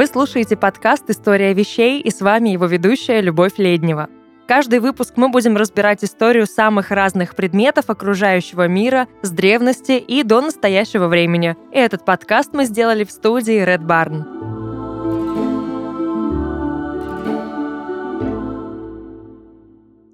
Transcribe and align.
Вы 0.00 0.06
слушаете 0.06 0.56
подкаст 0.56 1.10
«История 1.10 1.52
вещей» 1.52 2.00
и 2.00 2.10
с 2.10 2.22
вами 2.22 2.48
его 2.48 2.64
ведущая 2.64 3.20
Любовь 3.20 3.58
Леднева. 3.58 4.08
Каждый 4.48 4.78
выпуск 4.78 5.12
мы 5.16 5.28
будем 5.28 5.58
разбирать 5.58 6.02
историю 6.02 6.46
самых 6.46 6.90
разных 6.90 7.36
предметов 7.36 7.90
окружающего 7.90 8.66
мира 8.66 9.08
с 9.20 9.28
древности 9.28 9.98
и 9.98 10.22
до 10.22 10.40
настоящего 10.40 11.06
времени. 11.06 11.54
И 11.70 11.76
этот 11.76 12.06
подкаст 12.06 12.54
мы 12.54 12.64
сделали 12.64 13.04
в 13.04 13.10
студии 13.10 13.62
Red 13.62 13.82
Barn. 13.82 14.24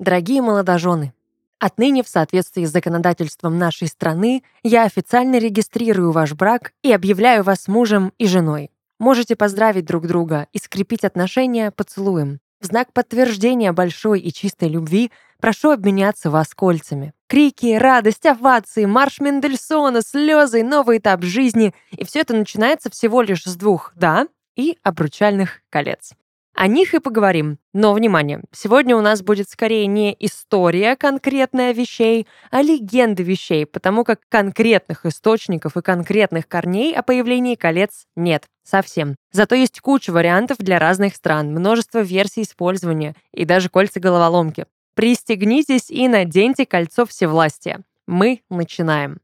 Дорогие 0.00 0.42
молодожены, 0.42 1.14
Отныне, 1.60 2.02
в 2.02 2.08
соответствии 2.08 2.64
с 2.64 2.72
законодательством 2.72 3.56
нашей 3.56 3.86
страны, 3.86 4.42
я 4.64 4.82
официально 4.82 5.38
регистрирую 5.38 6.10
ваш 6.10 6.34
брак 6.34 6.72
и 6.82 6.90
объявляю 6.92 7.44
вас 7.44 7.68
мужем 7.68 8.12
и 8.18 8.26
женой. 8.26 8.72
Можете 8.98 9.36
поздравить 9.36 9.84
друг 9.84 10.06
друга 10.06 10.46
и 10.52 10.58
скрепить 10.58 11.04
отношения 11.04 11.70
поцелуем. 11.70 12.40
В 12.60 12.66
знак 12.66 12.92
подтверждения 12.94 13.72
большой 13.72 14.20
и 14.20 14.32
чистой 14.32 14.68
любви 14.68 15.12
прошу 15.38 15.70
обменяться 15.70 16.30
вас 16.30 16.54
кольцами. 16.54 17.12
Крики, 17.28 17.74
радость, 17.74 18.24
овации, 18.24 18.86
марш 18.86 19.20
Мендельсона, 19.20 20.00
слезы, 20.00 20.62
новый 20.62 20.98
этап 20.98 21.22
жизни. 21.22 21.74
И 21.90 22.04
все 22.04 22.20
это 22.20 22.34
начинается 22.34 22.90
всего 22.90 23.20
лишь 23.20 23.44
с 23.44 23.56
двух 23.56 23.92
«да» 23.94 24.28
и 24.56 24.78
обручальных 24.82 25.60
колец. 25.68 26.12
О 26.54 26.66
них 26.68 26.94
и 26.94 27.00
поговорим. 27.00 27.58
Но, 27.74 27.92
внимание, 27.92 28.40
сегодня 28.50 28.96
у 28.96 29.02
нас 29.02 29.20
будет 29.20 29.50
скорее 29.50 29.86
не 29.86 30.16
история 30.18 30.96
конкретная 30.96 31.74
вещей, 31.74 32.26
а 32.50 32.62
легенды 32.62 33.22
вещей, 33.22 33.66
потому 33.66 34.04
как 34.04 34.20
конкретных 34.30 35.04
источников 35.04 35.76
и 35.76 35.82
конкретных 35.82 36.48
корней 36.48 36.94
о 36.94 37.02
появлении 37.02 37.56
колец 37.56 38.06
нет. 38.16 38.46
Совсем. 38.66 39.14
Зато 39.30 39.54
есть 39.54 39.80
куча 39.80 40.10
вариантов 40.10 40.58
для 40.58 40.80
разных 40.80 41.14
стран, 41.14 41.52
множество 41.52 42.00
версий 42.00 42.42
использования 42.42 43.14
и 43.32 43.44
даже 43.44 43.68
кольца-головоломки. 43.68 44.66
Пристегнитесь 44.94 45.88
и 45.88 46.08
наденьте 46.08 46.66
кольцо 46.66 47.06
всевластия. 47.06 47.82
Мы 48.08 48.42
начинаем. 48.50 49.20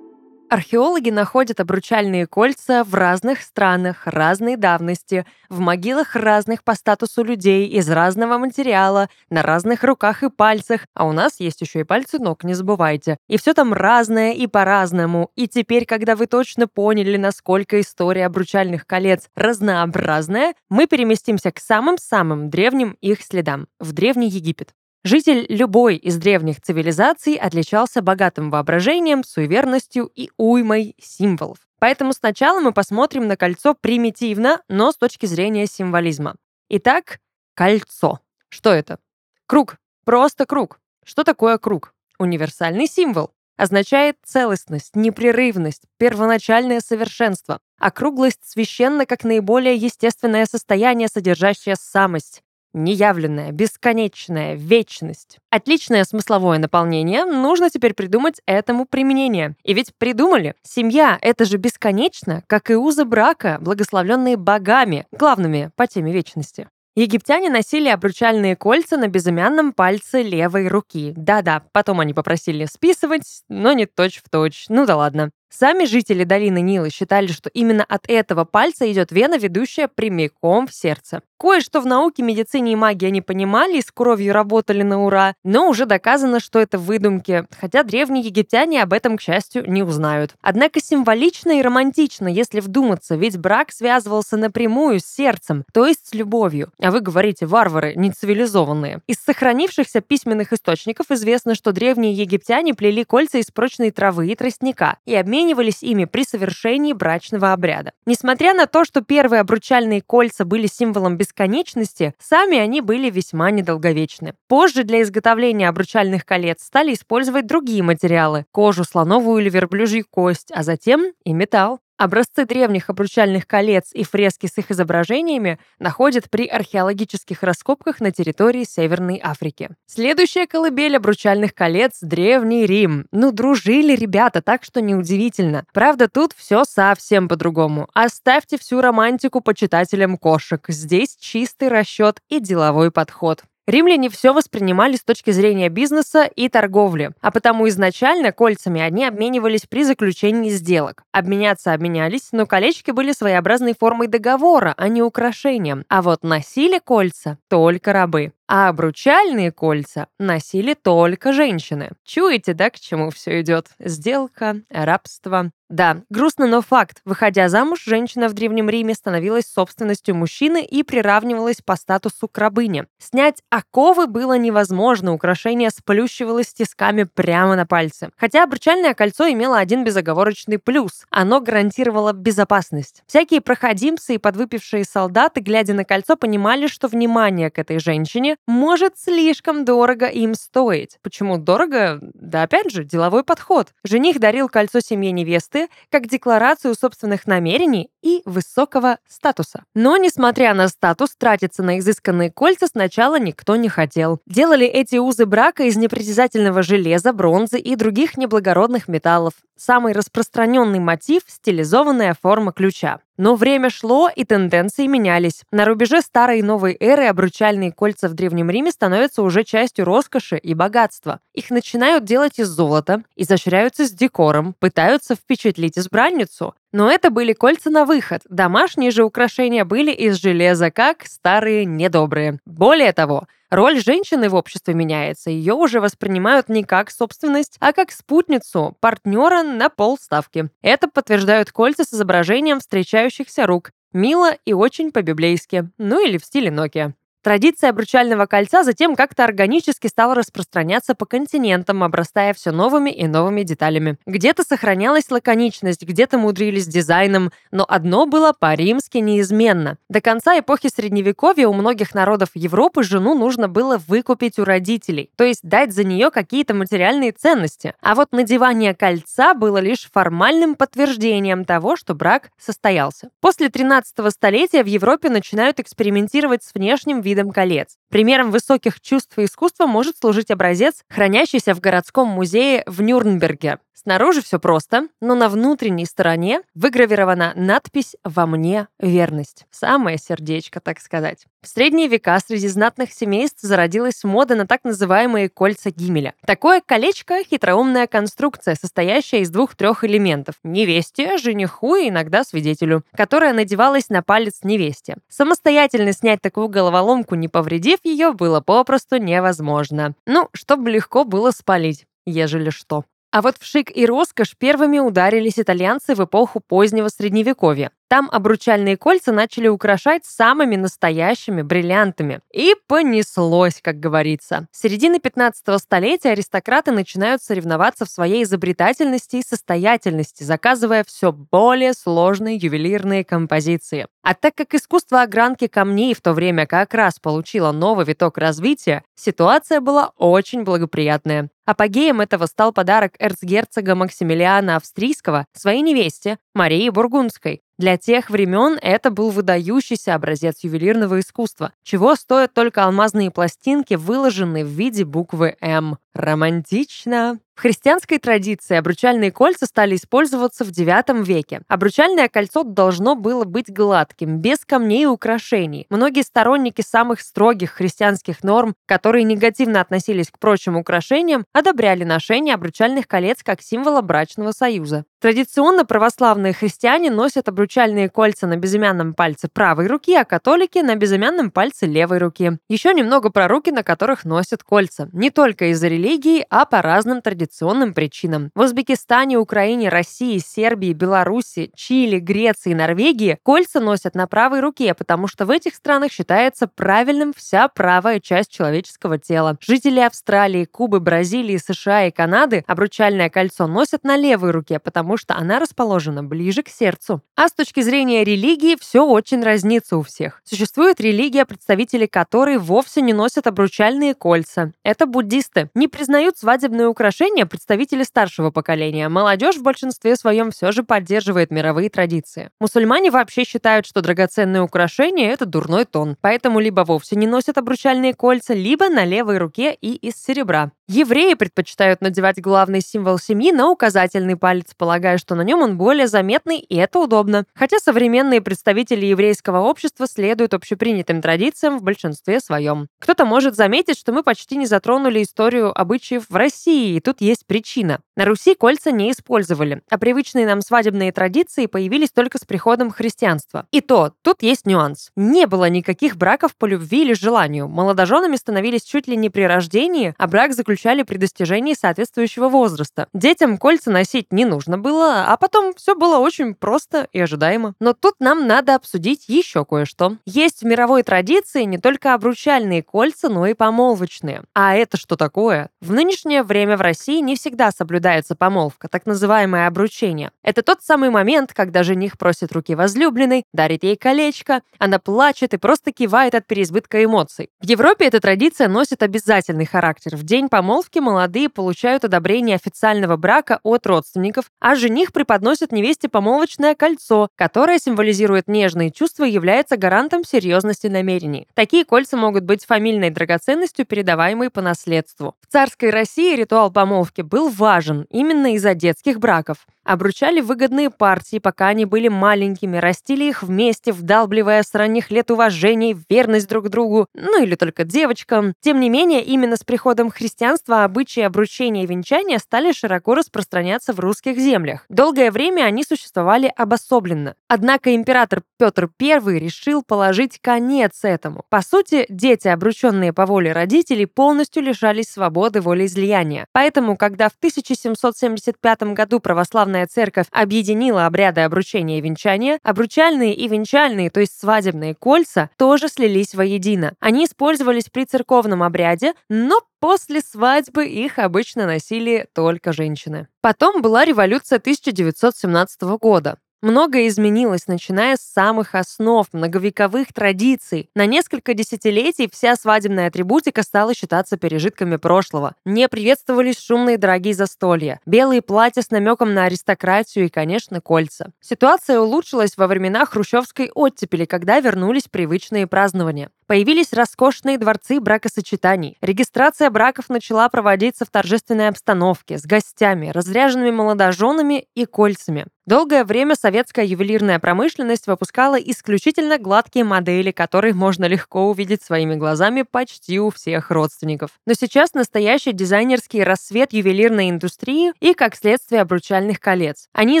Археологи 0.48 1.10
находят 1.10 1.58
обручальные 1.58 2.28
кольца 2.28 2.84
в 2.84 2.94
разных 2.94 3.42
странах 3.42 4.06
разной 4.06 4.54
давности, 4.54 5.26
в 5.48 5.58
могилах 5.58 6.14
разных 6.14 6.62
по 6.62 6.74
статусу 6.74 7.24
людей 7.24 7.66
из 7.66 7.90
разного 7.90 8.38
материала, 8.38 9.08
на 9.28 9.42
разных 9.42 9.82
руках 9.82 10.22
и 10.22 10.30
пальцах, 10.30 10.86
а 10.94 11.04
у 11.04 11.12
нас 11.12 11.40
есть 11.40 11.60
еще 11.62 11.80
и 11.80 11.84
пальцы 11.84 12.20
ног, 12.20 12.44
не 12.44 12.54
забывайте. 12.54 13.16
И 13.28 13.38
все 13.38 13.54
там 13.54 13.72
разное 13.72 14.34
и 14.34 14.46
по-разному. 14.46 15.32
И 15.34 15.48
теперь, 15.48 15.84
когда 15.84 16.14
вы 16.14 16.26
точно 16.26 16.68
поняли, 16.68 17.16
насколько 17.16 17.80
история 17.80 18.26
обручальных 18.26 18.86
колец 18.86 19.28
разнообразная, 19.34 20.54
мы 20.68 20.86
переместимся 20.86 21.50
к 21.50 21.58
самым-самым 21.58 22.50
древним 22.50 22.96
их 23.00 23.22
следам, 23.22 23.66
в 23.80 23.92
Древний 23.92 24.28
Египет. 24.28 24.74
Житель 25.06 25.46
любой 25.48 25.94
из 25.98 26.16
древних 26.16 26.60
цивилизаций 26.60 27.36
отличался 27.36 28.02
богатым 28.02 28.50
воображением, 28.50 29.22
суеверностью 29.22 30.10
и 30.12 30.30
уймой 30.36 30.96
символов. 31.00 31.58
Поэтому 31.78 32.12
сначала 32.12 32.58
мы 32.58 32.72
посмотрим 32.72 33.28
на 33.28 33.36
кольцо 33.36 33.74
примитивно, 33.74 34.62
но 34.68 34.90
с 34.90 34.96
точки 34.96 35.26
зрения 35.26 35.66
символизма. 35.66 36.34
Итак, 36.70 37.20
кольцо. 37.54 38.18
Что 38.48 38.70
это? 38.70 38.98
Круг. 39.46 39.76
Просто 40.04 40.44
круг. 40.44 40.80
Что 41.04 41.22
такое 41.22 41.58
круг? 41.58 41.94
Универсальный 42.18 42.88
символ. 42.88 43.30
Означает 43.56 44.16
целостность, 44.24 44.96
непрерывность, 44.96 45.84
первоначальное 45.98 46.80
совершенство. 46.80 47.60
Округлость 47.78 48.44
священна 48.44 49.06
как 49.06 49.22
наиболее 49.22 49.76
естественное 49.76 50.46
состояние, 50.46 51.06
содержащее 51.06 51.76
самость 51.76 52.42
неявленная, 52.76 53.50
бесконечная, 53.50 54.54
вечность. 54.54 55.38
Отличное 55.50 56.04
смысловое 56.04 56.58
наполнение, 56.58 57.24
нужно 57.24 57.70
теперь 57.70 57.94
придумать 57.94 58.40
этому 58.46 58.86
применение. 58.86 59.56
И 59.64 59.74
ведь 59.74 59.92
придумали. 59.98 60.54
Семья— 60.62 61.18
это 61.20 61.44
же 61.44 61.56
бесконечно, 61.56 62.44
как 62.46 62.70
и 62.70 62.76
узы 62.76 63.04
брака, 63.04 63.58
благословленные 63.60 64.36
богами, 64.36 65.06
главными 65.10 65.70
по 65.74 65.86
теме 65.86 66.12
вечности. 66.12 66.68
Египтяне 66.98 67.50
носили 67.50 67.90
обручальные 67.90 68.56
кольца 68.56 68.96
на 68.96 69.08
безымянном 69.08 69.74
пальце 69.74 70.22
левой 70.22 70.68
руки. 70.68 71.12
Да-да, 71.14 71.62
потом 71.72 72.00
они 72.00 72.14
попросили 72.14 72.64
списывать, 72.64 73.42
но 73.50 73.74
не 73.74 73.84
точь-в-точь. 73.84 74.64
Точь. 74.64 74.64
Ну 74.70 74.86
да 74.86 74.96
ладно. 74.96 75.30
Сами 75.50 75.84
жители 75.84 76.24
долины 76.24 76.60
Нила 76.60 76.90
считали, 76.90 77.28
что 77.28 77.48
именно 77.50 77.84
от 77.84 78.08
этого 78.08 78.44
пальца 78.44 78.90
идет 78.90 79.12
вена, 79.12 79.38
ведущая 79.38 79.88
прямиком 79.88 80.66
в 80.66 80.74
сердце. 80.74 81.20
Кое-что 81.38 81.80
в 81.80 81.86
науке, 81.86 82.22
медицине 82.22 82.72
и 82.72 82.76
магии 82.76 83.06
они 83.06 83.20
понимали 83.20 83.78
и 83.78 83.82
с 83.82 83.90
кровью 83.92 84.32
работали 84.32 84.82
на 84.82 85.04
ура, 85.04 85.34
но 85.44 85.68
уже 85.68 85.86
доказано, 85.86 86.40
что 86.40 86.58
это 86.58 86.78
выдумки, 86.78 87.46
хотя 87.58 87.84
древние 87.84 88.24
египтяне 88.24 88.82
об 88.82 88.92
этом, 88.92 89.16
к 89.16 89.20
счастью, 89.20 89.70
не 89.70 89.82
узнают. 89.82 90.34
Однако 90.40 90.80
символично 90.80 91.58
и 91.58 91.62
романтично, 91.62 92.26
если 92.26 92.60
вдуматься, 92.60 93.14
ведь 93.14 93.38
брак 93.38 93.70
связывался 93.70 94.36
напрямую 94.36 95.00
с 95.00 95.04
сердцем, 95.04 95.64
то 95.72 95.86
есть 95.86 96.08
с 96.08 96.14
любовью. 96.14 96.72
А 96.80 96.90
вы 96.90 97.00
говорите, 97.00 97.46
варвары, 97.46 97.94
нецивилизованные. 97.94 99.00
Из 99.06 99.16
сохранившихся 99.18 100.00
письменных 100.00 100.52
источников 100.52 101.10
известно, 101.10 101.54
что 101.54 101.72
древние 101.72 102.12
египтяне 102.12 102.74
плели 102.74 103.04
кольца 103.04 103.38
из 103.38 103.50
прочной 103.52 103.90
травы 103.90 104.28
и 104.28 104.34
тростника 104.34 104.98
и 105.06 105.14
обмен 105.14 105.36
обменивались 105.36 105.82
ими 105.82 106.06
при 106.06 106.24
совершении 106.24 106.94
брачного 106.94 107.52
обряда. 107.52 107.92
Несмотря 108.06 108.54
на 108.54 108.66
то, 108.66 108.84
что 108.84 109.02
первые 109.02 109.40
обручальные 109.40 110.00
кольца 110.00 110.46
были 110.46 110.66
символом 110.66 111.16
бесконечности, 111.26 112.14
сами 112.18 112.58
они 112.58 112.80
были 112.80 113.10
весьма 113.10 113.50
недолговечны. 113.50 114.34
Позже 114.48 114.84
для 114.84 115.02
изготовления 115.02 115.68
обручальных 115.68 116.24
колец 116.24 116.62
стали 116.62 116.94
использовать 116.94 117.46
другие 117.46 117.82
материалы– 117.82 118.46
кожу, 118.52 118.84
слоновую 118.84 119.42
или 119.42 119.50
верблюжью 119.50 120.04
кость, 120.08 120.52
а 120.54 120.62
затем 120.62 121.12
и 121.24 121.32
металл. 121.32 121.80
Образцы 121.98 122.44
древних 122.44 122.90
обручальных 122.90 123.46
колец 123.46 123.90
и 123.92 124.04
фрески 124.04 124.46
с 124.46 124.58
их 124.58 124.70
изображениями 124.70 125.58
находят 125.78 126.28
при 126.28 126.46
археологических 126.46 127.42
раскопках 127.42 128.00
на 128.00 128.10
территории 128.10 128.64
Северной 128.64 129.18
Африки. 129.22 129.70
Следующая 129.86 130.46
колыбель 130.46 130.96
обручальных 130.96 131.54
колец— 131.54 131.98
Древний 132.02 132.66
Рим. 132.66 133.06
Ну, 133.12 133.32
дружили 133.32 133.96
ребята, 133.96 134.42
так 134.42 134.62
что 134.62 134.82
неудивительно. 134.82 135.64
Правда, 135.72 136.08
тут 136.08 136.34
все 136.36 136.64
совсем 136.64 137.28
по-другому. 137.28 137.88
Оставьте 137.94 138.58
всю 138.58 138.82
романтику 138.82 139.40
почитателям 139.40 140.18
кошек. 140.18 140.62
Здесь 140.68 141.16
чистый 141.16 141.68
расчет 141.68 142.20
и 142.28 142.40
деловой 142.40 142.90
подход. 142.90 143.42
Римляне 143.66 144.08
все 144.10 144.32
воспринимали 144.32 144.94
с 144.94 145.02
точки 145.02 145.32
зрения 145.32 145.68
бизнеса 145.68 146.22
и 146.22 146.48
торговли, 146.48 147.10
а 147.20 147.32
потому 147.32 147.68
изначально 147.68 148.30
кольцами 148.30 148.80
они 148.80 149.04
обменивались 149.04 149.66
при 149.68 149.82
заключении 149.82 150.50
сделок. 150.50 151.02
Обменяться 151.10 151.72
обменялись, 151.72 152.28
но 152.30 152.46
колечки 152.46 152.92
были 152.92 153.10
своеобразной 153.10 153.74
формой 153.78 154.06
договора, 154.06 154.72
а 154.76 154.86
не 154.86 155.02
украшением. 155.02 155.84
А 155.88 156.00
вот 156.02 156.22
носили 156.22 156.78
кольца 156.78 157.38
только 157.48 157.92
рабы 157.92 158.32
а 158.48 158.68
обручальные 158.68 159.52
кольца 159.52 160.08
носили 160.18 160.74
только 160.74 161.32
женщины. 161.32 161.90
Чуете, 162.04 162.54
да, 162.54 162.70
к 162.70 162.78
чему 162.78 163.10
все 163.10 163.40
идет? 163.40 163.68
Сделка, 163.78 164.60
рабство. 164.70 165.50
Да, 165.68 166.02
грустно, 166.10 166.46
но 166.46 166.62
факт. 166.62 167.00
Выходя 167.04 167.48
замуж, 167.48 167.82
женщина 167.84 168.28
в 168.28 168.34
Древнем 168.34 168.70
Риме 168.70 168.94
становилась 168.94 169.46
собственностью 169.46 170.14
мужчины 170.14 170.64
и 170.64 170.84
приравнивалась 170.84 171.60
по 171.60 171.74
статусу 171.74 172.28
к 172.28 172.38
рабыне. 172.38 172.86
Снять 172.98 173.42
оковы 173.50 174.06
было 174.06 174.38
невозможно, 174.38 175.12
украшение 175.12 175.70
сплющивалось 175.70 176.54
тисками 176.54 177.02
прямо 177.02 177.56
на 177.56 177.66
пальце. 177.66 178.10
Хотя 178.16 178.44
обручальное 178.44 178.94
кольцо 178.94 179.28
имело 179.28 179.58
один 179.58 179.82
безоговорочный 179.82 180.58
плюс. 180.58 181.04
Оно 181.10 181.40
гарантировало 181.40 182.12
безопасность. 182.12 183.02
Всякие 183.08 183.40
проходимцы 183.40 184.14
и 184.14 184.18
подвыпившие 184.18 184.84
солдаты, 184.84 185.40
глядя 185.40 185.74
на 185.74 185.84
кольцо, 185.84 186.16
понимали, 186.16 186.68
что 186.68 186.86
внимание 186.86 187.50
к 187.50 187.58
этой 187.58 187.80
женщине 187.80 188.35
может 188.46 188.98
слишком 188.98 189.64
дорого 189.64 190.06
им 190.06 190.34
стоить. 190.34 190.98
Почему 191.02 191.38
дорого? 191.38 191.98
Да 192.14 192.42
опять 192.42 192.70
же, 192.70 192.84
деловой 192.84 193.24
подход. 193.24 193.68
Жених 193.84 194.18
дарил 194.20 194.48
кольцо 194.48 194.80
семье 194.80 195.12
невесты 195.12 195.68
как 195.90 196.08
декларацию 196.08 196.74
собственных 196.74 197.26
намерений 197.26 197.90
и 198.02 198.22
высокого 198.24 198.98
статуса. 199.08 199.64
Но, 199.74 199.96
несмотря 199.96 200.54
на 200.54 200.68
статус, 200.68 201.16
тратиться 201.16 201.62
на 201.62 201.78
изысканные 201.78 202.30
кольца 202.30 202.66
сначала 202.66 203.18
никто 203.18 203.56
не 203.56 203.68
хотел. 203.68 204.20
Делали 204.26 204.66
эти 204.66 204.96
узы 204.96 205.26
брака 205.26 205.64
из 205.64 205.76
непритязательного 205.76 206.62
железа, 206.62 207.12
бронзы 207.12 207.58
и 207.58 207.76
других 207.76 208.16
неблагородных 208.16 208.88
металлов. 208.88 209.34
Самый 209.56 209.92
распространенный 209.92 210.80
мотив– 210.80 211.22
стилизованная 211.26 212.16
форма 212.20 212.52
ключа. 212.52 213.00
Но 213.16 213.34
время 213.34 213.70
шло, 213.70 214.08
и 214.14 214.24
тенденции 214.24 214.86
менялись. 214.86 215.42
На 215.50 215.64
рубеже 215.64 216.02
старой 216.02 216.40
и 216.40 216.42
новой 216.42 216.76
эры 216.78 217.06
обручальные 217.06 217.72
кольца 217.72 218.08
в 218.08 218.14
Древнем 218.14 218.50
Риме 218.50 218.70
становятся 218.70 219.22
уже 219.22 219.44
частью 219.44 219.84
роскоши 219.84 220.36
и 220.36 220.54
богатства. 220.54 221.20
Их 221.32 221.50
начинают 221.50 222.04
делать 222.04 222.38
из 222.38 222.48
золота, 222.48 223.02
изощряются 223.16 223.86
с 223.86 223.90
декором, 223.90 224.54
пытаются 224.58 225.14
впечатлить 225.14 225.78
избранницу. 225.78 226.54
Но 226.72 226.90
это 226.90 227.10
были 227.10 227.32
кольца 227.32 227.70
на 227.70 227.84
выход. 227.86 228.22
Домашние 228.28 228.90
же 228.90 229.02
украшения 229.02 229.64
были 229.64 229.92
из 229.92 230.16
железа, 230.16 230.70
как 230.70 231.06
старые 231.06 231.64
недобрые. 231.64 232.38
Более 232.44 232.92
того, 232.92 233.26
роль 233.50 233.80
женщины 233.80 234.28
в 234.28 234.34
обществе 234.34 234.74
меняется. 234.74 235.30
Ее 235.30 235.54
уже 235.54 235.80
воспринимают 235.80 236.48
не 236.48 236.64
как 236.64 236.90
собственность, 236.90 237.56
а 237.60 237.72
как 237.72 237.92
спутницу, 237.92 238.76
партнера 238.80 239.42
на 239.42 239.68
полставки. 239.68 240.50
Это 240.62 240.88
подтверждают 240.88 241.52
кольца 241.52 241.84
с 241.84 241.92
изображением 241.92 242.60
встречающихся 242.60 243.46
рук. 243.46 243.70
Мило 243.92 244.32
и 244.44 244.52
очень 244.52 244.92
по-библейски. 244.92 245.70
Ну 245.78 246.04
или 246.04 246.18
в 246.18 246.24
стиле 246.24 246.50
Nokia. 246.50 246.92
Традиция 247.26 247.70
обручального 247.70 248.26
кольца 248.26 248.62
затем 248.62 248.94
как-то 248.94 249.24
органически 249.24 249.88
стала 249.88 250.14
распространяться 250.14 250.94
по 250.94 251.06
континентам, 251.06 251.82
обрастая 251.82 252.32
все 252.34 252.52
новыми 252.52 252.90
и 252.90 253.08
новыми 253.08 253.42
деталями. 253.42 253.96
Где-то 254.06 254.44
сохранялась 254.44 255.10
лаконичность, 255.10 255.82
где-то 255.82 256.18
мудрились 256.18 256.68
дизайном, 256.68 257.32
но 257.50 257.66
одно 257.68 258.06
было 258.06 258.32
по-римски 258.32 258.98
неизменно. 258.98 259.76
До 259.88 260.00
конца 260.00 260.38
эпохи 260.38 260.68
Средневековья 260.68 261.48
у 261.48 261.52
многих 261.52 261.94
народов 261.96 262.28
Европы 262.34 262.84
жену 262.84 263.18
нужно 263.18 263.48
было 263.48 263.82
выкупить 263.88 264.38
у 264.38 264.44
родителей, 264.44 265.10
то 265.16 265.24
есть 265.24 265.40
дать 265.42 265.74
за 265.74 265.82
нее 265.82 266.12
какие-то 266.12 266.54
материальные 266.54 267.10
ценности. 267.10 267.74
А 267.82 267.96
вот 267.96 268.12
надевание 268.12 268.72
кольца 268.72 269.34
было 269.34 269.58
лишь 269.58 269.90
формальным 269.92 270.54
подтверждением 270.54 271.44
того, 271.44 271.74
что 271.74 271.96
брак 271.96 272.30
состоялся. 272.38 273.10
После 273.20 273.48
13 273.48 273.96
столетия 274.12 274.62
в 274.62 274.68
Европе 274.68 275.10
начинают 275.10 275.58
экспериментировать 275.58 276.44
с 276.44 276.54
внешним 276.54 277.00
видом 277.00 277.15
видом 277.16 277.32
колец. 277.32 277.76
Примером 277.88 278.30
высоких 278.30 278.80
чувств 278.80 279.18
и 279.18 279.24
искусства 279.24 279.66
может 279.66 279.96
служить 279.96 280.30
образец, 280.30 280.84
хранящийся 280.88 281.54
в 281.54 281.60
городском 281.60 282.08
музее 282.08 282.62
в 282.66 282.82
Нюрнберге. 282.82 283.58
Снаружи 283.72 284.20
все 284.20 284.40
просто, 284.40 284.88
но 285.00 285.14
на 285.14 285.28
внутренней 285.28 285.84
стороне 285.84 286.40
выгравирована 286.54 287.32
надпись 287.36 287.94
«Во 288.02 288.26
мне 288.26 288.66
верность». 288.80 289.46
Самое 289.52 289.96
сердечко, 289.96 290.58
так 290.58 290.80
сказать. 290.80 291.26
В 291.40 291.46
средние 291.46 291.86
века 291.86 292.18
среди 292.18 292.48
знатных 292.48 292.92
семейств 292.92 293.42
зародилась 293.42 294.02
мода 294.02 294.34
на 294.34 294.48
так 294.48 294.64
называемые 294.64 295.28
кольца 295.28 295.70
Гимеля. 295.70 296.14
Такое 296.26 296.60
колечко— 296.64 297.22
хитроумная 297.30 297.86
конструкция, 297.86 298.56
состоящая 298.60 299.20
из 299.20 299.30
двух-трех 299.30 299.84
элементов— 299.84 300.34
невесте, 300.42 301.16
жениху 301.18 301.76
и 301.76 301.90
иногда 301.90 302.24
свидетелю, 302.24 302.82
которая 302.96 303.32
надевалась 303.32 303.88
на 303.88 304.02
палец 304.02 304.40
невесте. 304.42 304.96
Самостоятельно 305.08 305.92
снять 305.92 306.20
такую 306.20 306.48
головоломку, 306.48 307.05
не 307.14 307.28
повредив 307.28 307.78
ее, 307.84 308.12
было 308.12 308.40
попросту 308.40 308.96
невозможно. 308.96 309.94
Ну, 310.06 310.28
чтобы 310.32 310.70
легко 310.70 311.04
было 311.04 311.30
спалить, 311.30 311.86
ежели 312.06 312.50
что. 312.50 312.84
А 313.12 313.22
вот 313.22 313.36
в 313.38 313.44
шик 313.46 313.74
и 313.74 313.86
роскошь 313.86 314.36
первыми 314.36 314.78
ударились 314.78 315.38
итальянцы 315.38 315.94
в 315.94 316.04
эпоху 316.04 316.40
позднего 316.40 316.88
Средневековья. 316.88 317.70
Там 317.88 318.08
обручальные 318.10 318.76
кольца 318.76 319.12
начали 319.12 319.46
украшать 319.46 320.04
самыми 320.04 320.56
настоящими 320.56 321.42
бриллиантами. 321.42 322.20
И 322.32 322.56
понеслось, 322.66 323.60
как 323.62 323.78
говорится. 323.78 324.48
С 324.50 324.62
середины 324.62 324.98
15 324.98 325.60
столетия 325.60 326.10
аристократы 326.10 326.72
начинают 326.72 327.22
соревноваться 327.22 327.84
в 327.84 327.88
своей 327.88 328.24
изобретательности 328.24 329.16
и 329.16 329.22
состоятельности, 329.22 330.24
заказывая 330.24 330.82
все 330.84 331.12
более 331.12 331.74
сложные 331.74 332.36
ювелирные 332.36 333.04
композиции. 333.04 333.86
А 334.02 334.14
так 334.14 334.34
как 334.34 334.54
искусство 334.54 335.02
огранки 335.02 335.46
камней 335.46 335.94
в 335.94 336.00
то 336.00 336.12
время 336.12 336.46
как 336.46 336.74
раз 336.74 336.98
получило 336.98 337.52
новый 337.52 337.84
виток 337.84 338.18
развития, 338.18 338.82
ситуация 338.96 339.60
была 339.60 339.92
очень 339.96 340.42
благоприятная. 340.42 341.28
Апогеем 341.44 342.00
этого 342.00 342.26
стал 342.26 342.52
подарок 342.52 342.94
эрцгерцога 342.98 343.76
Максимилиана 343.76 344.56
Австрийского 344.56 345.26
своей 345.32 345.62
невесте 345.62 346.18
Марии 346.34 346.68
Бургундской. 346.70 347.42
Для 347.58 347.78
тех 347.78 348.10
времен 348.10 348.58
это 348.60 348.90
был 348.90 349.10
выдающийся 349.10 349.94
образец 349.94 350.40
ювелирного 350.44 351.00
искусства, 351.00 351.52
чего 351.62 351.94
стоят 351.94 352.34
только 352.34 352.64
алмазные 352.64 353.10
пластинки, 353.10 353.74
выложенные 353.74 354.44
в 354.44 354.48
виде 354.48 354.84
буквы 354.84 355.36
«М». 355.40 355.78
Романтично. 355.94 357.18
В 357.36 357.42
христианской 357.42 357.98
традиции 357.98 358.56
обручальные 358.56 359.12
кольца 359.12 359.44
стали 359.44 359.76
использоваться 359.76 360.42
в 360.42 360.48
IX 360.48 361.04
веке. 361.04 361.42
Обручальное 361.48 362.08
кольцо 362.08 362.44
должно 362.44 362.94
было 362.94 363.26
быть 363.26 363.52
гладким, 363.52 364.20
без 364.20 364.38
камней 364.46 364.84
и 364.84 364.86
украшений. 364.86 365.66
Многие 365.68 366.00
сторонники 366.00 366.62
самых 366.62 367.02
строгих 367.02 367.50
христианских 367.50 368.24
норм, 368.24 368.54
которые 368.64 369.04
негативно 369.04 369.60
относились 369.60 370.10
к 370.10 370.18
прочим 370.18 370.56
украшениям, 370.56 371.26
одобряли 371.34 371.84
ношение 371.84 372.34
обручальных 372.34 372.88
колец 372.88 373.22
как 373.22 373.42
символа 373.42 373.82
брачного 373.82 374.32
союза. 374.32 374.86
Традиционно 374.98 375.66
православные 375.66 376.32
христиане 376.32 376.90
носят 376.90 377.28
обручальные 377.28 377.90
кольца 377.90 378.26
на 378.26 378.38
безымянном 378.38 378.94
пальце 378.94 379.28
правой 379.28 379.66
руки, 379.66 379.94
а 379.94 380.06
католики 380.06 380.60
на 380.60 380.74
безымянном 380.74 381.30
пальце 381.30 381.66
левой 381.66 381.98
руки. 381.98 382.38
Еще 382.48 382.72
немного 382.72 383.10
про 383.10 383.28
руки, 383.28 383.50
на 383.50 383.62
которых 383.62 384.06
носят 384.06 384.42
кольца. 384.42 384.88
Не 384.94 385.10
только 385.10 385.50
из-за 385.52 385.68
религии, 385.68 386.24
а 386.30 386.46
по 386.46 386.62
разным 386.62 387.02
традиционным 387.26 387.74
причинам. 387.74 388.30
В 388.34 388.40
Узбекистане, 388.40 389.18
Украине, 389.18 389.68
России, 389.68 390.18
Сербии, 390.18 390.72
Беларуси, 390.72 391.50
Чили, 391.54 391.98
Греции 391.98 392.52
и 392.52 392.54
Норвегии 392.54 393.18
кольца 393.22 393.60
носят 393.60 393.94
на 393.94 394.06
правой 394.06 394.40
руке, 394.40 394.74
потому 394.74 395.08
что 395.08 395.26
в 395.26 395.30
этих 395.30 395.54
странах 395.54 395.92
считается 395.92 396.46
правильным 396.46 397.12
вся 397.16 397.48
правая 397.48 398.00
часть 398.00 398.30
человеческого 398.30 398.98
тела. 398.98 399.36
Жители 399.40 399.80
Австралии, 399.80 400.44
Кубы, 400.44 400.80
Бразилии, 400.80 401.36
США 401.36 401.86
и 401.86 401.90
Канады 401.90 402.44
обручальное 402.46 403.10
кольцо 403.10 403.46
носят 403.46 403.84
на 403.84 403.96
левой 403.96 404.30
руке, 404.30 404.58
потому 404.58 404.96
что 404.96 405.16
она 405.16 405.38
расположена 405.38 406.04
ближе 406.04 406.42
к 406.42 406.48
сердцу. 406.48 407.02
А 407.16 407.28
с 407.28 407.32
точки 407.32 407.60
зрения 407.60 408.04
религии 408.04 408.56
все 408.60 408.84
очень 408.84 409.22
разнится 409.22 409.76
у 409.76 409.82
всех. 409.82 410.20
Существует 410.24 410.80
религия, 410.80 411.24
представители 411.24 411.86
которой 411.86 412.38
вовсе 412.38 412.82
не 412.82 412.92
носят 412.92 413.26
обручальные 413.26 413.94
кольца. 413.94 414.52
Это 414.62 414.86
буддисты. 414.86 415.50
Не 415.54 415.68
признают 415.68 416.18
свадебные 416.18 416.68
украшения 416.68 417.15
представители 417.24 417.84
старшего 417.84 418.30
поколения. 418.30 418.88
Молодежь 418.90 419.36
в 419.36 419.42
большинстве 419.42 419.96
своем 419.96 420.30
все 420.32 420.52
же 420.52 420.62
поддерживает 420.62 421.30
мировые 421.30 421.70
традиции. 421.70 422.30
Мусульмане 422.40 422.90
вообще 422.90 423.24
считают, 423.24 423.64
что 423.64 423.80
драгоценные 423.80 424.42
украшения— 424.42 425.10
это 425.12 425.24
дурной 425.24 425.64
тон. 425.64 425.96
Поэтому 426.00 426.40
либо 426.40 426.62
вовсе 426.62 426.96
не 426.96 427.06
носят 427.06 427.38
обручальные 427.38 427.94
кольца, 427.94 428.34
либо 428.34 428.68
на 428.68 428.84
левой 428.84 429.18
руке 429.18 429.56
и 429.58 429.74
из 429.74 429.94
серебра. 429.94 430.50
Евреи 430.68 431.14
предпочитают 431.14 431.80
надевать 431.80 432.20
главный 432.20 432.60
символ 432.60 432.98
семьи 432.98 433.30
на 433.30 433.48
указательный 433.48 434.16
палец, 434.16 434.46
полагая, 434.56 434.98
что 434.98 435.14
на 435.14 435.22
нем 435.22 435.40
он 435.40 435.56
более 435.56 435.86
заметный, 435.86 436.38
и 436.38 436.56
это 436.56 436.80
удобно. 436.80 437.24
Хотя 437.36 437.58
современные 437.60 438.20
представители 438.20 438.86
еврейского 438.86 439.42
общества 439.42 439.86
следуют 439.86 440.34
общепринятым 440.34 441.00
традициям 441.00 441.58
в 441.58 441.62
большинстве 441.62 442.18
своем. 442.18 442.66
Кто-то 442.80 443.04
может 443.04 443.36
заметить, 443.36 443.78
что 443.78 443.92
мы 443.92 444.02
почти 444.02 444.36
не 444.36 444.46
затронули 444.46 445.04
историю 445.04 445.56
обычаев 445.56 446.06
в 446.08 446.16
России, 446.16 446.74
и 446.74 446.80
тут 446.80 447.00
есть 447.00 447.26
причина. 447.26 447.78
На 447.96 448.04
Руси 448.04 448.34
кольца 448.34 448.72
не 448.72 448.90
использовали, 448.90 449.62
а 449.70 449.78
привычные 449.78 450.26
нам 450.26 450.40
свадебные 450.40 450.90
традиции 450.90 451.46
появились 451.46 451.92
только 451.92 452.18
с 452.18 452.24
приходом 452.24 452.72
христианства. 452.72 453.46
И 453.52 453.60
то, 453.60 453.92
тут 454.02 454.22
есть 454.22 454.46
нюанс. 454.46 454.90
Не 454.96 455.26
было 455.26 455.48
никаких 455.48 455.96
браков 455.96 456.34
по 456.34 456.46
любви 456.46 456.82
или 456.82 456.92
желанию. 456.92 457.46
Молодоженами 457.46 458.16
становились 458.16 458.64
чуть 458.64 458.88
ли 458.88 458.96
не 458.96 459.10
при 459.10 459.22
рождении, 459.22 459.94
а 459.96 460.08
брак 460.08 460.34
заключался 460.34 460.55
заключали 460.56 460.84
при 460.84 460.96
достижении 460.96 461.52
соответствующего 461.52 462.28
возраста. 462.28 462.86
Детям 462.94 463.36
кольца 463.36 463.70
носить 463.70 464.10
не 464.10 464.24
нужно 464.24 464.56
было, 464.56 465.04
а 465.06 465.16
потом 465.18 465.52
все 465.54 465.74
было 465.74 465.98
очень 465.98 466.34
просто 466.34 466.88
и 466.92 467.00
ожидаемо. 467.00 467.54
Но 467.60 467.74
тут 467.74 467.94
нам 468.00 468.26
надо 468.26 468.54
обсудить 468.54 469.04
еще 469.08 469.44
кое-что. 469.44 469.96
Есть 470.06 470.42
в 470.42 470.46
мировой 470.46 470.82
традиции 470.82 471.42
не 471.42 471.58
только 471.58 471.92
обручальные 471.92 472.62
кольца, 472.62 473.10
но 473.10 473.26
и 473.26 473.34
помолвочные. 473.34 474.22
А 474.34 474.54
это 474.54 474.78
что 474.78 474.96
такое? 474.96 475.50
В 475.60 475.72
нынешнее 475.72 476.22
время 476.22 476.56
в 476.56 476.62
России 476.62 477.00
не 477.00 477.16
всегда 477.16 477.50
соблюдается 477.50 478.16
помолвка, 478.16 478.68
так 478.68 478.86
называемое 478.86 479.46
обручение. 479.46 480.10
Это 480.22 480.42
тот 480.42 480.62
самый 480.62 480.88
момент, 480.88 481.34
когда 481.34 481.64
жених 481.64 481.98
просит 481.98 482.32
руки 482.32 482.54
возлюбленной, 482.54 483.24
дарит 483.34 483.62
ей 483.62 483.76
колечко, 483.76 484.40
она 484.58 484.78
плачет 484.78 485.34
и 485.34 485.36
просто 485.36 485.72
кивает 485.72 486.14
от 486.14 486.26
переизбытка 486.26 486.82
эмоций. 486.82 487.28
В 487.42 487.44
Европе 487.44 487.84
эта 487.84 488.00
традиция 488.00 488.48
носит 488.48 488.82
обязательный 488.82 489.44
характер. 489.44 489.96
В 489.96 490.02
день 490.02 490.28
помолвки 490.30 490.45
помолвки 490.46 490.78
молодые 490.78 491.28
получают 491.28 491.84
одобрение 491.84 492.36
официального 492.36 492.96
брака 492.96 493.40
от 493.42 493.66
родственников, 493.66 494.26
а 494.38 494.54
жених 494.54 494.92
преподносит 494.92 495.50
невесте 495.50 495.88
помолвочное 495.88 496.54
кольцо, 496.54 497.08
которое 497.16 497.58
символизирует 497.58 498.28
нежные 498.28 498.70
чувства 498.70 499.08
и 499.08 499.10
является 499.10 499.56
гарантом 499.56 500.04
серьезности 500.04 500.68
намерений. 500.68 501.26
Такие 501.34 501.64
кольца 501.64 501.96
могут 501.96 502.22
быть 502.22 502.46
фамильной 502.46 502.90
драгоценностью, 502.90 503.66
передаваемой 503.66 504.30
по 504.30 504.40
наследству. 504.40 505.16
В 505.20 505.32
царской 505.32 505.70
России 505.70 506.14
ритуал 506.14 506.52
помолвки 506.52 507.00
был 507.00 507.28
важен 507.28 507.84
именно 507.90 508.34
из-за 508.34 508.54
детских 508.54 509.00
браков. 509.00 509.38
Обручали 509.66 510.20
выгодные 510.20 510.70
партии, 510.70 511.18
пока 511.18 511.48
они 511.48 511.64
были 511.64 511.88
маленькими, 511.88 512.56
растили 512.56 513.02
их 513.06 513.24
вместе, 513.24 513.72
вдалбливая 513.72 514.44
с 514.44 514.54
ранних 514.54 514.92
лет 514.92 515.10
уважение, 515.10 515.76
верность 515.90 516.28
друг 516.28 516.50
другу, 516.50 516.86
ну 516.94 517.20
или 517.20 517.34
только 517.34 517.64
девочкам. 517.64 518.34
Тем 518.40 518.60
не 518.60 518.70
менее, 518.70 519.02
именно 519.02 519.34
с 519.34 519.42
приходом 519.42 519.90
христианства 520.36 520.64
обычаи 520.64 521.00
обручения 521.00 521.64
и 521.64 521.66
венчания 521.66 522.18
стали 522.18 522.52
широко 522.52 522.94
распространяться 522.94 523.72
в 523.72 523.80
русских 523.80 524.18
землях. 524.18 524.64
Долгое 524.68 525.10
время 525.10 525.42
они 525.42 525.64
существовали 525.64 526.30
обособленно. 526.36 527.14
Однако 527.28 527.74
император 527.74 528.22
Петр 528.38 528.68
I 528.80 529.18
решил 529.18 529.62
положить 529.62 530.18
конец 530.20 530.80
этому. 530.82 531.24
По 531.30 531.40
сути, 531.40 531.86
дети, 531.88 532.28
обрученные 532.28 532.92
по 532.92 533.06
воле 533.06 533.32
родителей, 533.32 533.86
полностью 533.86 534.42
лишались 534.42 534.90
свободы 534.90 535.40
волеизлияния. 535.40 536.26
Поэтому, 536.32 536.76
когда 536.76 537.08
в 537.08 537.14
1775 537.18 538.74
году 538.74 539.00
православная 539.00 539.66
церковь 539.66 540.06
объединила 540.10 540.86
обряды 540.86 541.22
обручения 541.22 541.78
и 541.78 541.80
венчания, 541.80 542.38
обручальные 542.42 543.14
и 543.14 543.26
венчальные, 543.26 543.90
то 543.90 544.00
есть 544.00 544.20
свадебные 544.20 544.74
кольца, 544.74 545.30
тоже 545.38 545.68
слились 545.68 546.14
воедино. 546.14 546.74
Они 546.80 547.06
использовались 547.06 547.70
при 547.70 547.84
церковном 547.84 548.42
обряде, 548.42 548.92
но 549.08 549.40
После 549.60 550.00
свадьбы 550.00 550.66
их 550.66 550.98
обычно 550.98 551.46
носили 551.46 552.06
только 552.12 552.52
женщины. 552.52 553.08
Потом 553.20 553.62
была 553.62 553.84
революция 553.84 554.36
1917 554.36 555.62
года. 555.80 556.18
Многое 556.42 556.86
изменилось, 556.88 557.46
начиная 557.46 557.96
с 557.96 558.02
самых 558.02 558.54
основ 558.54 559.06
многовековых 559.12 559.92
традиций. 559.92 560.68
На 560.74 560.84
несколько 560.84 561.32
десятилетий 561.32 562.08
вся 562.12 562.36
свадебная 562.36 562.88
атрибутика 562.88 563.42
стала 563.42 563.74
считаться 563.74 564.18
пережитками 564.18 564.76
прошлого. 564.76 565.34
Не 565.46 565.66
приветствовались 565.68 566.38
шумные 566.38 566.76
дорогие 566.76 567.14
застолья, 567.14 567.80
белые 567.86 568.20
платья 568.20 568.60
с 568.60 568.70
намеком 568.70 569.14
на 569.14 569.24
аристократию 569.24 570.06
и, 570.06 570.10
конечно, 570.10 570.60
кольца. 570.60 571.12
Ситуация 571.20 571.80
улучшилась 571.80 572.36
во 572.36 572.46
времена 572.46 572.84
хрущевской 572.84 573.50
оттепели, 573.54 574.04
когда 574.04 574.38
вернулись 574.38 574.84
привычные 574.84 575.46
празднования. 575.46 576.10
Появились 576.26 576.72
роскошные 576.72 577.38
дворцы 577.38 577.78
бракосочетаний. 577.78 578.76
Регистрация 578.80 579.48
браков 579.48 579.88
начала 579.88 580.28
проводиться 580.28 580.84
в 580.84 580.90
торжественной 580.90 581.46
обстановке, 581.46 582.18
с 582.18 582.24
гостями, 582.24 582.88
разряженными 582.88 583.52
молодоженами 583.52 584.48
и 584.56 584.66
кольцами. 584.66 585.26
Долгое 585.46 585.84
время 585.84 586.16
советская 586.16 586.64
ювелирная 586.64 587.20
промышленность 587.20 587.86
выпускала 587.86 588.34
исключительно 588.34 589.16
гладкие 589.16 589.64
модели, 589.64 590.10
которые 590.10 590.54
можно 590.54 590.86
легко 590.86 591.30
увидеть 591.30 591.62
своими 591.62 591.94
глазами 591.94 592.42
почти 592.42 592.98
у 592.98 593.10
всех 593.10 593.52
родственников. 593.52 594.10
Но 594.26 594.34
сейчас 594.34 594.74
настоящий 594.74 595.32
дизайнерский 595.32 596.02
рассвет 596.02 596.52
ювелирной 596.52 597.10
индустрии 597.10 597.72
и, 597.78 597.94
как 597.94 598.16
следствие, 598.16 598.60
обручальных 598.60 599.20
колец. 599.20 599.68
Они 599.72 600.00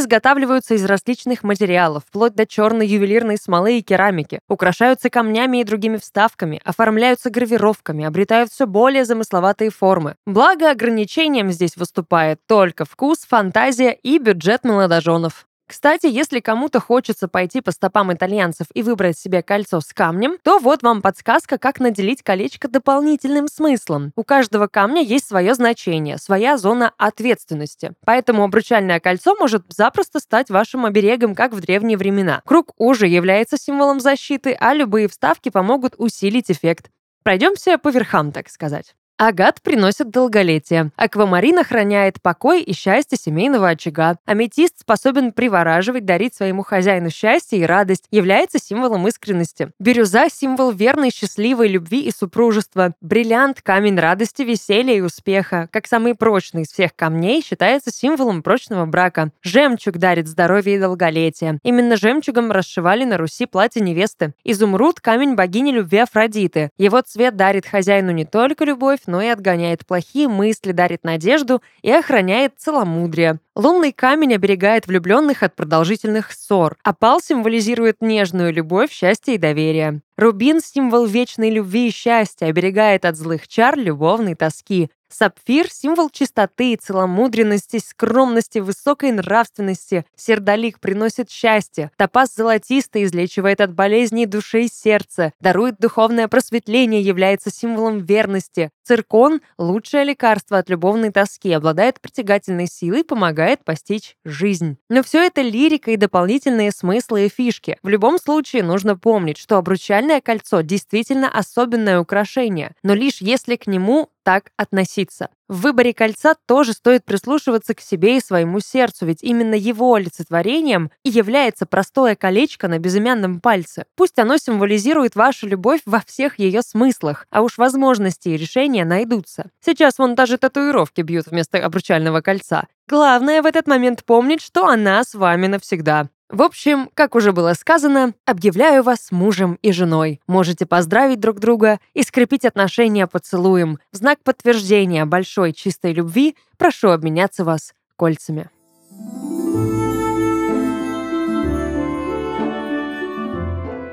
изготавливаются 0.00 0.74
из 0.74 0.84
различных 0.84 1.44
материалов, 1.44 2.02
вплоть 2.08 2.34
до 2.34 2.44
черной 2.44 2.88
ювелирной 2.88 3.36
смолы 3.36 3.78
и 3.78 3.82
керамики, 3.82 4.40
украшаются 4.48 5.10
камнями 5.10 5.60
и 5.60 5.64
другими 5.64 5.98
вставками, 5.98 6.15
оформляются 6.64 7.30
гравировками, 7.30 8.04
обретают 8.04 8.50
все 8.50 8.66
более 8.66 9.04
замысловатые 9.04 9.70
формы. 9.70 10.16
Благо, 10.26 10.70
ограничением 10.70 11.50
здесь 11.50 11.76
выступает 11.76 12.40
только 12.46 12.84
вкус, 12.84 13.26
фантазия 13.26 13.92
и 13.92 14.18
бюджет 14.18 14.64
молодоженов. 14.64 15.45
Кстати, 15.68 16.06
если 16.06 16.38
кому-то 16.38 16.78
хочется 16.78 17.26
пойти 17.26 17.60
по 17.60 17.72
стопам 17.72 18.12
итальянцев 18.12 18.68
и 18.72 18.82
выбрать 18.82 19.18
себе 19.18 19.42
кольцо 19.42 19.80
с 19.80 19.92
камнем, 19.92 20.36
то 20.42 20.58
вот 20.58 20.82
вам 20.82 21.02
подсказка, 21.02 21.58
как 21.58 21.80
наделить 21.80 22.22
колечко 22.22 22.68
дополнительным 22.68 23.48
смыслом. 23.48 24.12
У 24.14 24.22
каждого 24.22 24.68
камня 24.68 25.02
есть 25.02 25.26
свое 25.26 25.54
значение, 25.54 26.18
своя 26.18 26.56
зона 26.56 26.92
ответственности. 26.98 27.94
Поэтому 28.04 28.44
обручальное 28.44 29.00
кольцо 29.00 29.34
может 29.34 29.64
запросто 29.68 30.20
стать 30.20 30.50
вашим 30.50 30.84
оберегом, 30.84 31.34
как 31.34 31.52
в 31.52 31.60
древние 31.60 31.98
времена. 31.98 32.42
Круг 32.44 32.72
уже 32.78 33.08
является 33.08 33.56
символом 33.56 33.98
защиты, 33.98 34.56
а 34.58 34.72
любые 34.72 35.08
вставки 35.08 35.48
помогут 35.48 35.94
усилить 35.98 36.50
эффект. 36.50 36.90
Пройдемся 37.24 37.76
по 37.78 37.88
верхам, 37.88 38.30
так 38.30 38.48
сказать. 38.48 38.94
Агат 39.18 39.62
приносит 39.62 40.10
долголетие. 40.10 40.90
Аквамарин 40.96 41.58
охраняет 41.58 42.20
покой 42.20 42.60
и 42.60 42.74
счастье 42.74 43.16
семейного 43.16 43.70
очага. 43.70 44.18
Аметист 44.26 44.80
способен 44.80 45.32
привораживать, 45.32 46.04
дарить 46.04 46.34
своему 46.34 46.62
хозяину 46.62 47.08
счастье 47.08 47.58
и 47.58 47.64
радость, 47.64 48.04
является 48.10 48.58
символом 48.58 49.08
искренности. 49.08 49.70
Бирюза– 49.78 50.28
символ 50.30 50.70
верной, 50.70 51.10
счастливой 51.10 51.68
любви 51.68 52.02
и 52.02 52.10
супружества. 52.10 52.92
Бриллиант– 53.00 53.62
камень 53.62 53.98
радости, 53.98 54.42
веселья 54.42 54.94
и 54.94 55.00
успеха. 55.00 55.70
Как 55.72 55.86
самый 55.86 56.14
прочный 56.14 56.62
из 56.62 56.68
всех 56.68 56.94
камней, 56.94 57.42
считается 57.42 57.90
символом 57.90 58.42
прочного 58.42 58.84
брака. 58.84 59.30
Жемчуг 59.42 59.96
дарит 59.96 60.28
здоровье 60.28 60.76
и 60.76 60.78
долголетие. 60.78 61.58
Именно 61.62 61.96
жемчугом 61.96 62.52
расшивали 62.52 63.04
на 63.04 63.16
Руси 63.16 63.46
платье 63.46 63.80
невесты. 63.80 64.34
Изумруд– 64.44 65.00
камень 65.00 65.36
богини 65.36 65.70
любви 65.70 66.00
Афродиты. 66.00 66.68
Его 66.76 67.00
цвет 67.00 67.34
дарит 67.36 67.64
хозяину 67.64 68.10
не 68.10 68.26
только 68.26 68.66
любовь, 68.66 69.00
но 69.06 69.22
и 69.22 69.26
отгоняет 69.26 69.86
плохие 69.86 70.28
мысли, 70.28 70.72
дарит 70.72 71.04
надежду 71.04 71.62
и 71.82 71.90
охраняет 71.90 72.54
целомудрие. 72.56 73.40
Лунный 73.54 73.92
камень 73.92 74.34
оберегает 74.34 74.86
влюбленных 74.86 75.42
от 75.42 75.54
продолжительных 75.54 76.32
ссор. 76.32 76.76
Опал 76.82 77.20
символизирует 77.20 78.02
нежную 78.02 78.52
любовь, 78.52 78.92
счастье 78.92 79.34
и 79.34 79.38
доверие. 79.38 80.02
Рубин– 80.16 80.60
символ 80.64 81.06
вечной 81.06 81.50
любви 81.50 81.88
и 81.88 81.92
счастья, 81.92 82.46
оберегает 82.46 83.04
от 83.04 83.16
злых 83.16 83.48
чар 83.48 83.78
любовной 83.78 84.34
тоски. 84.34 84.90
Сапфир– 85.08 85.68
символ 85.70 86.10
чистоты, 86.10 86.76
целомудренности, 86.76 87.78
скромности, 87.78 88.58
высокой 88.58 89.12
нравственности. 89.12 90.04
Сердолик 90.16 90.80
приносит 90.80 91.30
счастье. 91.30 91.90
Топаз 91.96 92.34
золотистый 92.34 93.04
излечивает 93.04 93.60
от 93.60 93.72
болезней 93.72 94.26
души 94.26 94.64
и 94.64 94.68
сердца. 94.68 95.32
Дарует 95.40 95.78
духовное 95.78 96.28
просветление, 96.28 97.00
является 97.00 97.50
символом 97.50 97.98
верности. 97.98 98.70
Циркон– 98.84 99.40
лучшее 99.58 100.04
лекарство 100.04 100.58
от 100.58 100.68
любовной 100.68 101.10
тоски, 101.10 101.52
обладает 101.52 102.00
притягательной 102.00 102.66
силой, 102.66 103.04
помогает 103.04 103.64
постичь 103.64 104.16
жизнь. 104.24 104.76
Но 104.88 105.02
все 105.02 105.24
это 105.24 105.40
лирика 105.40 105.92
и 105.92 105.96
дополнительные 105.96 106.72
смыслы 106.72 107.26
и 107.26 107.28
фишки. 107.28 107.78
В 107.82 107.88
любом 107.88 108.18
случае 108.18 108.62
нужно 108.62 108.96
помнить, 108.96 109.38
что 109.38 109.56
обручальное 109.56 110.20
кольцо 110.20 110.60
действительно 110.60 111.30
особенное 111.30 112.00
украшение, 112.00 112.72
но 112.82 112.94
лишь 112.94 113.20
если 113.20 113.56
к 113.56 113.66
нему 113.66 114.10
так 114.26 114.50
относиться. 114.56 115.28
В 115.46 115.60
выборе 115.60 115.94
кольца 115.94 116.34
тоже 116.46 116.72
стоит 116.72 117.04
прислушиваться 117.04 117.74
к 117.74 117.80
себе 117.80 118.16
и 118.16 118.20
своему 118.20 118.58
сердцу, 118.58 119.06
ведь 119.06 119.22
именно 119.22 119.54
его 119.54 119.94
олицетворением 119.94 120.90
и 121.04 121.10
является 121.10 121.64
простое 121.64 122.16
колечко 122.16 122.66
на 122.66 122.80
безымянном 122.80 123.40
пальце. 123.40 123.84
Пусть 123.94 124.18
оно 124.18 124.36
символизирует 124.36 125.14
вашу 125.14 125.46
любовь 125.46 125.82
во 125.86 126.00
всех 126.00 126.40
ее 126.40 126.62
смыслах, 126.62 127.28
а 127.30 127.42
уж 127.42 127.56
возможности 127.56 128.30
и 128.30 128.36
решения 128.36 128.84
найдутся. 128.84 129.50
Сейчас 129.64 129.98
вон 129.98 130.16
даже 130.16 130.38
татуировки 130.38 131.02
бьют 131.02 131.26
вместо 131.28 131.64
обручального 131.64 132.20
кольца. 132.20 132.66
Главное 132.88 133.42
в 133.42 133.46
этот 133.46 133.68
момент 133.68 134.04
помнить, 134.04 134.42
что 134.42 134.66
она 134.66 135.04
с 135.04 135.14
вами 135.14 135.46
навсегда. 135.46 136.08
В 136.28 136.42
общем, 136.42 136.90
как 136.94 137.14
уже 137.14 137.32
было 137.32 137.52
сказано, 137.52 138.12
объявляю 138.24 138.82
вас 138.82 139.12
мужем 139.12 139.58
и 139.62 139.70
женой. 139.70 140.20
Можете 140.26 140.66
поздравить 140.66 141.20
друг 141.20 141.38
друга 141.38 141.78
и 141.94 142.02
скрепить 142.02 142.44
отношения 142.44 143.06
поцелуем. 143.06 143.78
В 143.92 143.96
знак 143.96 144.18
подтверждения 144.24 145.04
большой 145.04 145.52
чистой 145.52 145.92
любви 145.92 146.36
прошу 146.58 146.90
обменяться 146.90 147.44
вас 147.44 147.74
кольцами. 147.96 148.50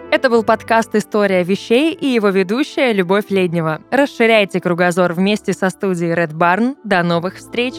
Это 0.09 0.29
был 0.29 0.43
подкаст 0.43 0.95
«История 0.95 1.43
вещей» 1.43 1.93
и 1.93 2.07
его 2.07 2.29
ведущая 2.29 2.93
Любовь 2.93 3.25
Леднева. 3.29 3.81
Расширяйте 3.91 4.59
кругозор 4.59 5.13
вместе 5.13 5.53
со 5.53 5.69
студией 5.69 6.13
Red 6.13 6.33
Barn. 6.33 6.77
До 6.83 7.03
новых 7.03 7.37
встреч! 7.37 7.73